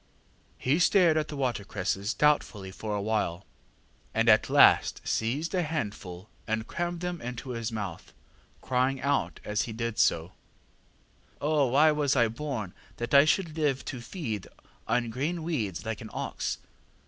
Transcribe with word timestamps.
ŌĆÖ 0.63 0.73
ŌĆ£He 0.77 0.81
stared 0.81 1.15
at 1.15 1.27
the 1.27 1.35
watercresses 1.37 2.15
doubtfully 2.15 2.71
for 2.71 2.95
a 2.95 3.01
while, 3.03 3.45
and 4.15 4.29
at 4.29 4.49
last 4.49 4.99
seized 5.07 5.53
a 5.53 5.61
handful 5.61 6.27
and 6.47 6.65
crammed 6.65 7.01
them 7.01 7.21
into 7.21 7.51
his 7.51 7.71
mouth, 7.71 8.11
crying 8.61 8.99
out 9.01 9.39
as 9.45 9.61
he 9.69 9.73
did 9.73 9.99
so, 9.99 10.31
ŌĆśOh, 11.39 11.71
why 11.71 11.91
was 11.91 12.15
I 12.15 12.29
born 12.29 12.73
that 12.97 13.13
I 13.13 13.25
should 13.25 13.55
live 13.55 13.85
to 13.85 14.01
feed 14.01 14.47
on 14.87 15.11
green 15.11 15.43
weeds 15.43 15.85
like 15.85 16.01
an 16.01 16.09
ox? 16.11 16.57